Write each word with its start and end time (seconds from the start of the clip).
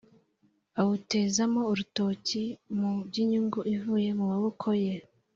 awutezamo 0.79 1.61
urutoki 1.71 2.43
mu 2.77 2.91
by’inyungu 3.07 3.59
ivuye 3.75 4.09
mu 4.17 4.25
maboko 4.31 4.67
ye 4.83 4.95